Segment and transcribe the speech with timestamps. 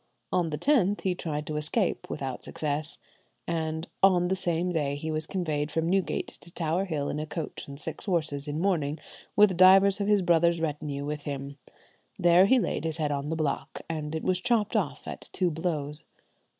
[0.33, 2.97] On the 10th he tried to escape, without success,
[3.47, 7.27] and on the same day he was conveyed from Newgate to Tower Hill in a
[7.27, 8.97] coach and six horses in mourning,
[9.35, 11.59] with divers of his brother's retinue with him.
[12.17, 15.51] There he laid his head on the block, and it was chopped off at two
[15.51, 16.03] blows.